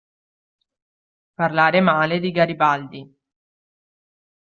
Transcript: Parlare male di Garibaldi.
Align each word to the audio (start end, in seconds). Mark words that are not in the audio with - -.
Parlare 1.35 1.79
male 1.79 2.19
di 2.19 2.31
Garibaldi. 2.31 3.15